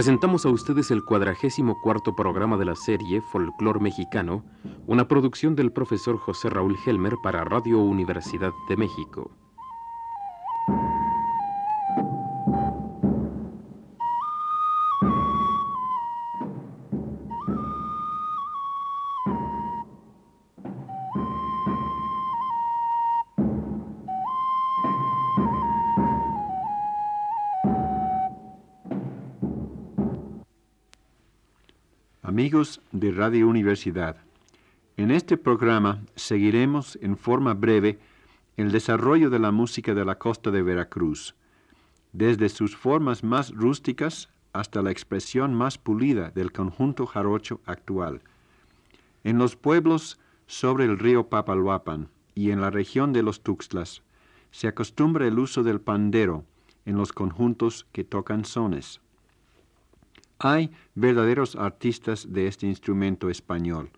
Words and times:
presentamos 0.00 0.46
a 0.46 0.48
ustedes 0.48 0.90
el 0.90 1.04
cuadragésimo 1.04 1.78
cuarto 1.82 2.16
programa 2.16 2.56
de 2.56 2.64
la 2.64 2.74
serie 2.74 3.20
Folclor 3.20 3.82
Mexicano, 3.82 4.46
una 4.86 5.06
producción 5.06 5.54
del 5.54 5.72
profesor 5.72 6.16
José 6.16 6.48
Raúl 6.48 6.78
Helmer 6.86 7.16
para 7.22 7.44
Radio 7.44 7.80
Universidad 7.80 8.52
de 8.70 8.78
México. 8.78 9.30
Amigos 32.40 32.80
de 32.90 33.12
Radio 33.12 33.46
Universidad, 33.48 34.16
en 34.96 35.10
este 35.10 35.36
programa 35.36 36.00
seguiremos 36.16 36.98
en 37.02 37.18
forma 37.18 37.52
breve 37.52 37.98
el 38.56 38.72
desarrollo 38.72 39.28
de 39.28 39.38
la 39.38 39.50
música 39.50 39.92
de 39.92 40.06
la 40.06 40.14
costa 40.14 40.50
de 40.50 40.62
Veracruz, 40.62 41.34
desde 42.14 42.48
sus 42.48 42.74
formas 42.74 43.22
más 43.22 43.50
rústicas 43.50 44.30
hasta 44.54 44.80
la 44.80 44.90
expresión 44.90 45.52
más 45.52 45.76
pulida 45.76 46.30
del 46.30 46.50
conjunto 46.50 47.04
jarocho 47.04 47.60
actual. 47.66 48.22
En 49.22 49.36
los 49.36 49.54
pueblos 49.54 50.18
sobre 50.46 50.86
el 50.86 50.98
río 50.98 51.28
Papalhuapan 51.28 52.08
y 52.34 52.52
en 52.52 52.62
la 52.62 52.70
región 52.70 53.12
de 53.12 53.22
los 53.22 53.42
Tuxtlas 53.42 54.02
se 54.50 54.66
acostumbra 54.66 55.26
el 55.26 55.38
uso 55.38 55.62
del 55.62 55.82
pandero 55.82 56.46
en 56.86 56.96
los 56.96 57.12
conjuntos 57.12 57.86
que 57.92 58.02
tocan 58.02 58.46
sones. 58.46 59.02
Hay 60.42 60.70
verdaderos 60.94 61.54
artistas 61.54 62.32
de 62.32 62.46
este 62.46 62.66
instrumento 62.66 63.28
español. 63.28 63.90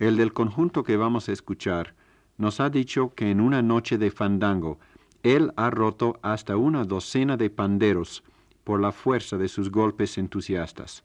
El 0.00 0.16
del 0.16 0.32
conjunto 0.32 0.82
que 0.82 0.96
vamos 0.96 1.28
a 1.28 1.32
escuchar 1.32 1.94
nos 2.38 2.58
ha 2.58 2.70
dicho 2.70 3.14
que 3.14 3.30
en 3.30 3.40
una 3.40 3.62
noche 3.62 3.98
de 3.98 4.10
fandango 4.10 4.80
él 5.22 5.52
ha 5.54 5.70
roto 5.70 6.18
hasta 6.22 6.56
una 6.56 6.84
docena 6.84 7.36
de 7.36 7.50
panderos 7.50 8.24
por 8.64 8.80
la 8.80 8.90
fuerza 8.90 9.38
de 9.38 9.46
sus 9.46 9.70
golpes 9.70 10.18
entusiastas. 10.18 11.04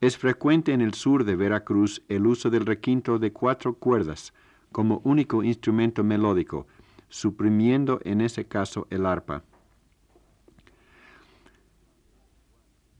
Es 0.00 0.16
frecuente 0.16 0.72
en 0.72 0.80
el 0.80 0.94
sur 0.94 1.24
de 1.24 1.36
Veracruz 1.36 2.02
el 2.08 2.26
uso 2.26 2.48
del 2.48 2.64
requinto 2.64 3.18
de 3.18 3.34
cuatro 3.34 3.74
cuerdas 3.74 4.32
como 4.72 5.02
único 5.04 5.42
instrumento 5.42 6.02
melódico, 6.02 6.66
suprimiendo 7.10 8.00
en 8.04 8.22
ese 8.22 8.46
caso 8.46 8.86
el 8.88 9.04
arpa. 9.04 9.44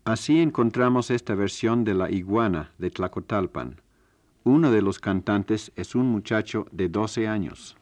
Así 0.05 0.43
encontramos 0.43 1.11
esta 1.11 1.35
versión 1.35 1.83
de 1.83 1.95
la 1.95 2.11
iguana 2.11 2.73
de 2.77 2.91
Tlacotalpan. 2.91 3.81
Uno 4.43 4.71
de 4.71 4.83
los 4.83 4.99
cantantes 4.99 5.73
es 5.77 5.95
un 5.95 6.07
muchacho 6.07 6.67
de 6.73 6.91
12 6.91 7.27
años. 7.27 7.79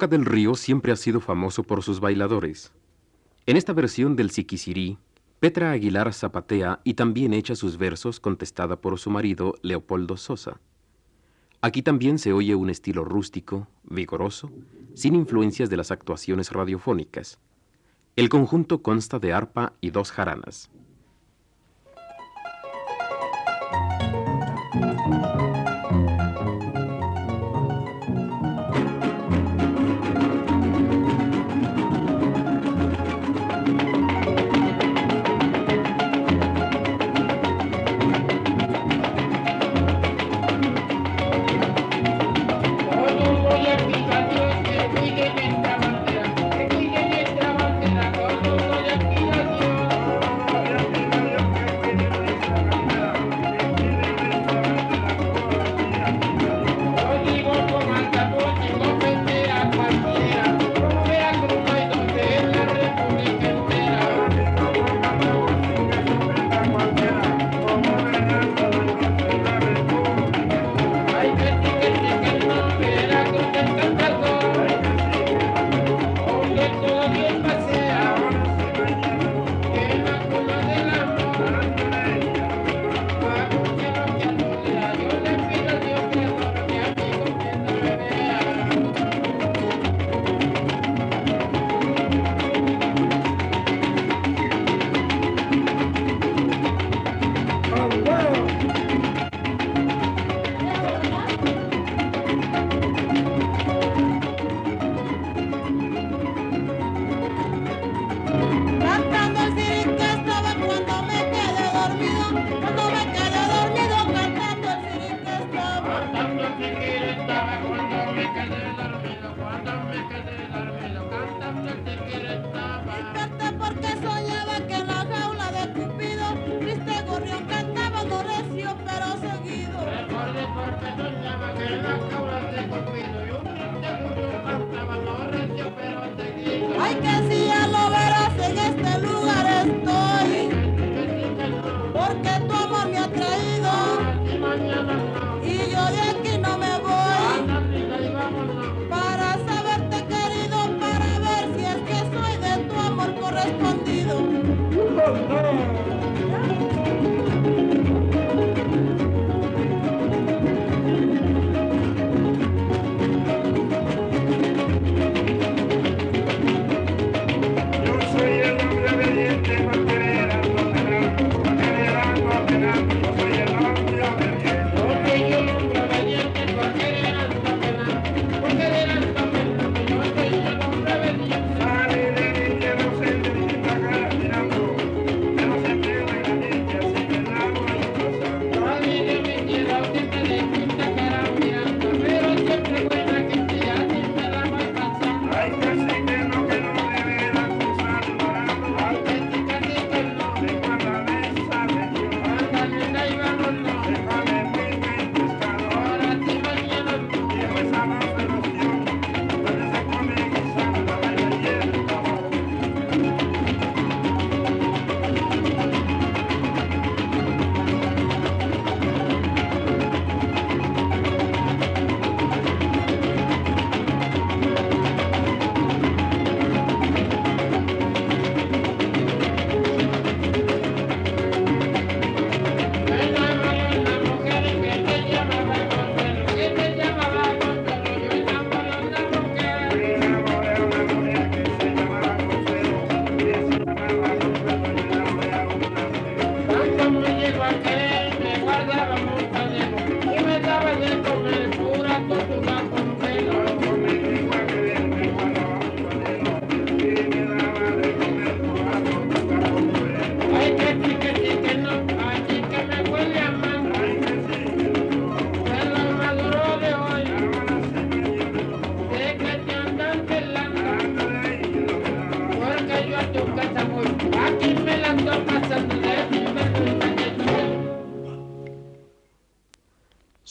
Boca 0.00 0.16
del 0.16 0.24
Río 0.24 0.54
siempre 0.54 0.92
ha 0.92 0.96
sido 0.96 1.20
famoso 1.20 1.62
por 1.62 1.82
sus 1.82 2.00
bailadores. 2.00 2.72
En 3.44 3.58
esta 3.58 3.74
versión 3.74 4.16
del 4.16 4.30
Siquisirí, 4.30 4.96
Petra 5.40 5.72
Aguilar 5.72 6.14
zapatea 6.14 6.80
y 6.84 6.94
también 6.94 7.34
echa 7.34 7.54
sus 7.54 7.76
versos 7.76 8.18
contestada 8.18 8.80
por 8.80 8.98
su 8.98 9.10
marido 9.10 9.56
Leopoldo 9.60 10.16
Sosa. 10.16 10.58
Aquí 11.60 11.82
también 11.82 12.18
se 12.18 12.32
oye 12.32 12.54
un 12.54 12.70
estilo 12.70 13.04
rústico, 13.04 13.68
vigoroso, 13.82 14.50
sin 14.94 15.14
influencias 15.14 15.68
de 15.68 15.76
las 15.76 15.90
actuaciones 15.90 16.50
radiofónicas. 16.50 17.38
El 18.16 18.30
conjunto 18.30 18.80
consta 18.80 19.18
de 19.18 19.34
arpa 19.34 19.74
y 19.82 19.90
dos 19.90 20.12
jaranas. 20.12 20.70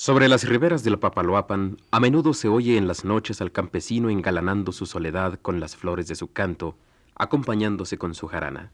Sobre 0.09 0.27
las 0.27 0.49
riberas 0.49 0.83
del 0.83 0.97
Papaloapan, 0.97 1.77
a 1.91 1.99
menudo 1.99 2.33
se 2.33 2.47
oye 2.47 2.77
en 2.77 2.87
las 2.87 3.05
noches 3.05 3.41
al 3.41 3.51
campesino 3.51 4.09
engalanando 4.09 4.71
su 4.71 4.87
soledad 4.87 5.37
con 5.39 5.59
las 5.59 5.75
flores 5.75 6.07
de 6.07 6.15
su 6.15 6.31
canto, 6.33 6.75
acompañándose 7.13 7.99
con 7.99 8.15
su 8.15 8.25
jarana. 8.25 8.71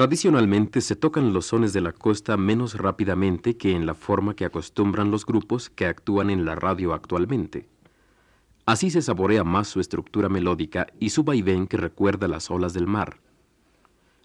Tradicionalmente 0.00 0.80
se 0.80 0.96
tocan 0.96 1.34
los 1.34 1.48
sones 1.48 1.74
de 1.74 1.82
la 1.82 1.92
costa 1.92 2.38
menos 2.38 2.72
rápidamente 2.76 3.58
que 3.58 3.72
en 3.72 3.84
la 3.84 3.92
forma 3.92 4.34
que 4.34 4.46
acostumbran 4.46 5.10
los 5.10 5.26
grupos 5.26 5.68
que 5.68 5.84
actúan 5.84 6.30
en 6.30 6.46
la 6.46 6.54
radio 6.54 6.94
actualmente. 6.94 7.68
Así 8.64 8.88
se 8.88 9.02
saborea 9.02 9.44
más 9.44 9.68
su 9.68 9.78
estructura 9.78 10.30
melódica 10.30 10.86
y 10.98 11.10
su 11.10 11.22
vaivén 11.22 11.66
que 11.66 11.76
recuerda 11.76 12.28
las 12.28 12.50
olas 12.50 12.72
del 12.72 12.86
mar. 12.86 13.20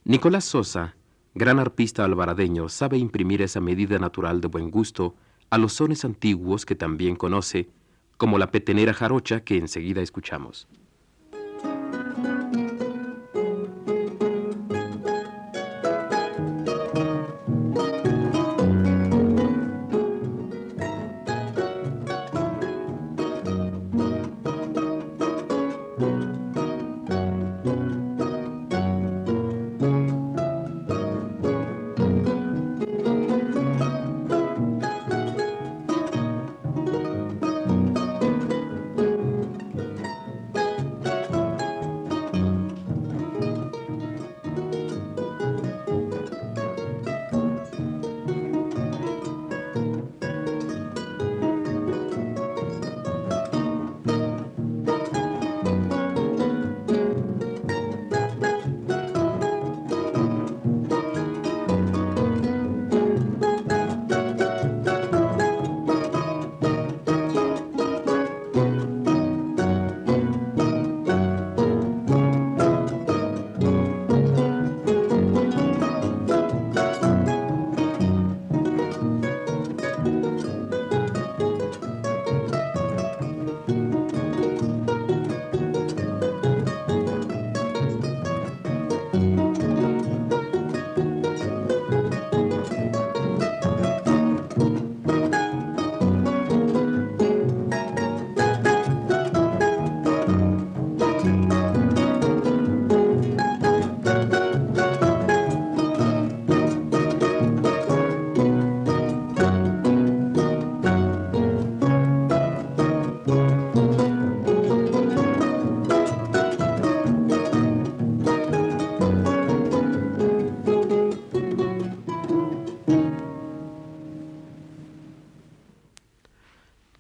Nicolás 0.06 0.46
Sosa, 0.46 0.96
gran 1.34 1.60
arpista 1.60 2.06
alvaradeño, 2.06 2.70
sabe 2.70 2.98
imprimir 2.98 3.42
esa 3.42 3.60
medida 3.60 4.00
natural 4.00 4.40
de 4.40 4.48
buen 4.48 4.72
gusto 4.72 5.16
a 5.50 5.58
los 5.58 5.74
sones 5.74 6.06
antiguos 6.06 6.66
que 6.66 6.76
también 6.76 7.18
conoce, 7.18 7.68
como 8.16 8.38
la 8.38 8.50
petenera 8.50 8.94
jarocha 8.94 9.42
que 9.42 9.58
enseguida 9.58 10.02
escuchamos. 10.02 10.70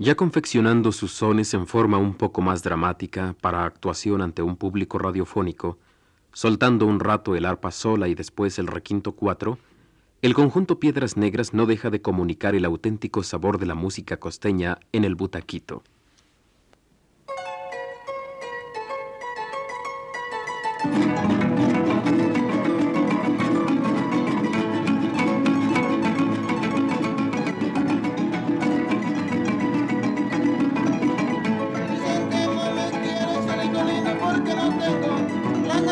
Ya 0.06 0.14
confeccionando 0.14 0.92
sus 0.92 1.14
sones 1.14 1.52
en 1.56 1.66
forma 1.66 1.98
un 1.98 2.14
poco 2.14 2.40
más 2.40 2.62
dramática 2.62 3.36
para 3.42 3.66
actuación 3.66 4.22
ante 4.22 4.44
un 4.44 4.56
público 4.56 5.00
radiofónico, 5.00 5.80
soltando 6.32 6.86
un 6.86 7.00
rato 7.00 7.36
el 7.36 7.44
arpa 7.44 7.72
sola 7.72 8.08
y 8.08 8.14
después 8.14 8.60
el 8.60 8.68
requinto 8.68 9.14
cuatro, 9.14 9.58
el 10.22 10.36
conjunto 10.36 10.80
Piedras 10.80 11.18
Negras 11.18 11.56
no 11.56 11.66
deja 11.66 11.90
de 11.90 12.04
comunicar 12.04 12.54
el 12.54 12.66
auténtico 12.66 13.24
sabor 13.24 13.58
de 13.58 13.66
la 13.66 13.74
música 13.74 14.18
costeña 14.18 14.78
en 14.92 15.06
el 15.06 15.16
butaquito. 15.16 15.82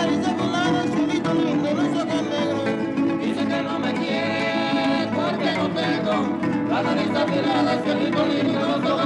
Tengo 0.03 0.43
la 6.69 6.81
nariz 6.83 7.15
afilada, 7.15 7.81
cielito 7.83 8.25
lindo, 8.25 8.59
los 8.59 8.91
ojos 8.91 9.02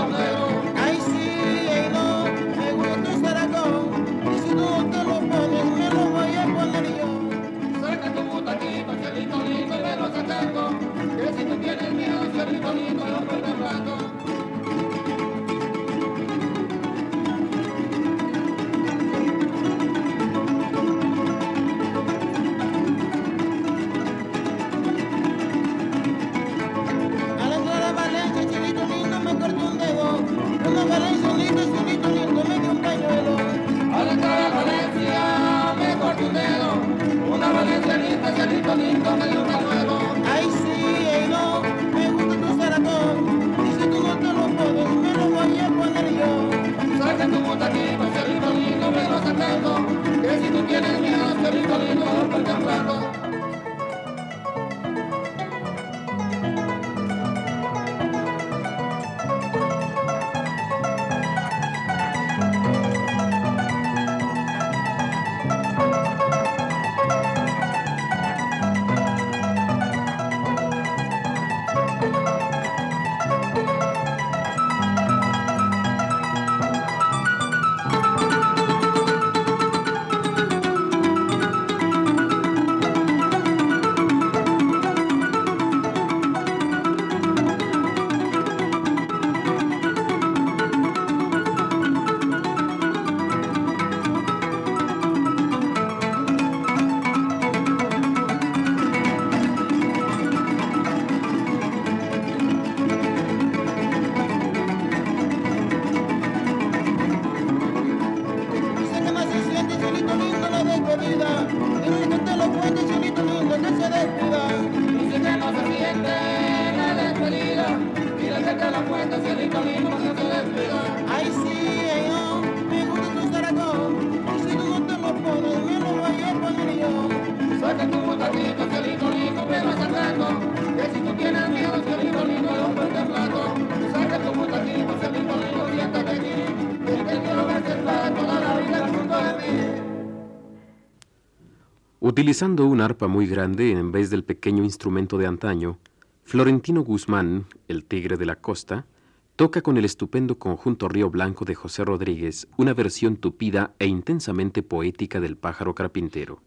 Utilizando 142.18 142.66
un 142.66 142.82
arpa 142.82 143.08
muy 143.08 143.28
grande 143.28 143.74
en 143.74 143.92
vez 143.92 144.10
del 144.10 144.24
pequeño 144.24 144.64
instrumento 144.64 145.20
de 145.20 145.28
antaño, 145.28 145.78
Florentino 146.24 146.82
Guzmán, 146.82 147.46
el 147.68 147.84
tigre 147.86 148.18
de 148.18 148.26
la 148.26 148.38
costa, 148.38 148.88
toca 149.36 149.62
con 149.62 149.78
el 149.78 149.86
estupendo 149.86 150.40
conjunto 150.40 150.90
Río 150.90 151.12
Blanco 151.12 151.46
de 151.46 151.54
José 151.54 151.86
Rodríguez 151.86 152.48
una 152.58 152.74
versión 152.74 153.18
tupida 153.18 153.76
e 153.78 153.86
intensamente 153.86 154.64
poética 154.64 155.20
del 155.20 155.38
pájaro 155.38 155.76
carpintero. 155.76 156.42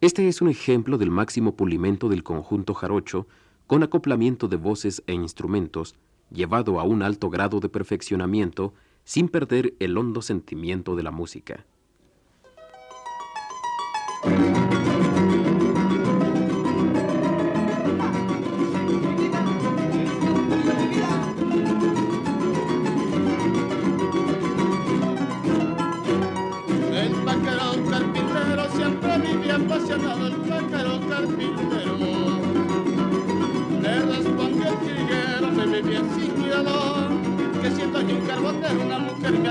Este 0.00 0.28
es 0.28 0.40
un 0.40 0.48
ejemplo 0.48 0.98
del 0.98 1.10
máximo 1.10 1.56
pulimento 1.56 2.08
del 2.08 2.22
conjunto 2.22 2.72
jarocho 2.72 3.26
con 3.66 3.82
acoplamiento 3.82 4.46
de 4.46 4.54
voces 4.54 5.02
e 5.08 5.14
instrumentos, 5.14 5.96
llevado 6.30 6.78
a 6.78 6.84
un 6.84 7.02
alto 7.02 7.28
grado 7.28 7.58
de 7.58 7.70
perfeccionamiento 7.70 8.72
sin 9.02 9.28
perder 9.28 9.74
el 9.80 9.98
hondo 9.98 10.22
sentimiento 10.22 10.94
de 10.94 11.02
la 11.02 11.10
música. 11.10 11.66
Vivía 29.50 29.56
apasionado, 29.56 30.26
el 30.26 30.36
pájaro 30.36 31.00
carpintero. 31.08 31.96
Le 33.82 34.00
respondió 34.00 34.80
el 35.38 35.52
me 35.52 35.66
vivía 35.66 36.02
sin 36.14 36.30
cuidado, 36.30 37.08
que 37.62 37.70
siento 37.70 38.00
yo 38.02 38.16
un 38.16 38.26
carbonero, 38.26 38.84
una 38.84 38.98
mujer 38.98 39.32
me 39.38 39.48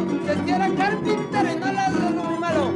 Decía 0.00 0.56
era 0.56 0.68
carpintero 0.74 1.52
y 1.52 1.56
no 1.56 2.36
malo. 2.40 2.72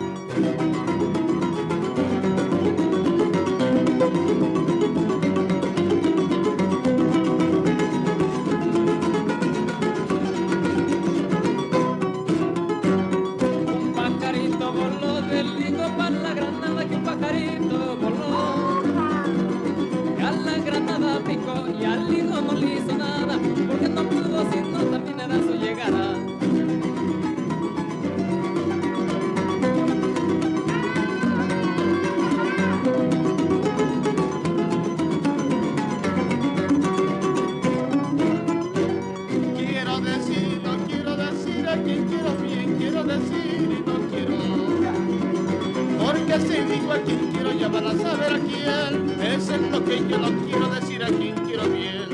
Un 13.66 13.92
pajarito 13.96 14.72
voló 14.72 15.20
del 15.22 15.58
lindo 15.58 15.88
para 15.96 16.10
la 16.10 16.34
granada 16.34 16.84
que 16.88 16.94
un 16.94 17.02
pajarito 17.02 17.96
voló. 17.96 18.82
Y 20.16 20.22
a 20.22 20.30
la 20.30 20.58
granada 20.58 21.18
picó 21.26 21.66
y 21.80 21.84
al 21.84 22.08
lindo 22.08 22.40
no 22.40 22.52
le 22.52 22.74
hizo 22.74 22.96
nada, 22.96 23.38
porque 23.66 23.88
no 23.88 24.02
pudo 24.04 24.52
sino 24.52 24.87
ya 47.58 47.68
van 47.68 47.86
a 47.86 47.92
saber 47.92 48.32
a 48.34 48.38
quién. 48.38 49.20
Es 49.20 49.48
lo 49.48 49.84
que 49.84 50.08
yo 50.08 50.18
no 50.18 50.30
quiero 50.46 50.68
decir 50.68 51.02
a 51.02 51.08
quien 51.08 51.34
quiero 51.46 51.64
bien. 51.68 52.08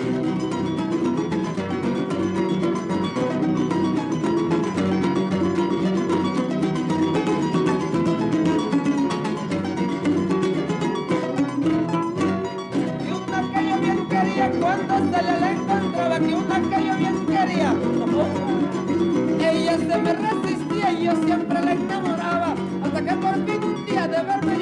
Ella 19.40 19.78
se 19.78 19.98
me 19.98 20.12
resistía 20.12 20.92
y 20.92 21.04
yo 21.04 21.12
siempre 21.24 21.60
la 21.60 21.72
enamoraba. 21.72 22.54
Hasta 22.84 23.02
que 23.02 23.12
por 23.14 23.34
fin 23.46 23.62
un 23.62 23.86
día 23.86 24.08
de 24.08 24.22
verme 24.22 24.53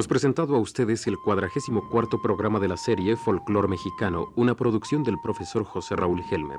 Hemos 0.00 0.08
presentado 0.08 0.56
a 0.56 0.58
ustedes 0.58 1.06
el 1.08 1.18
cuadragésimo 1.18 1.86
cuarto 1.90 2.22
programa 2.22 2.58
de 2.58 2.68
la 2.68 2.78
serie 2.78 3.16
Folclor 3.16 3.68
Mexicano, 3.68 4.32
una 4.34 4.54
producción 4.56 5.04
del 5.04 5.16
profesor 5.22 5.62
José 5.62 5.94
Raúl 5.94 6.22
Helmer. 6.30 6.56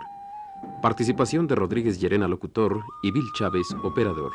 Participación 0.83 1.47
de 1.47 1.55
Rodríguez 1.55 1.99
Llerena, 1.99 2.27
locutor, 2.27 2.83
y 3.01 3.09
Bill 3.09 3.25
Chávez, 3.33 3.65
operador. 3.81 4.31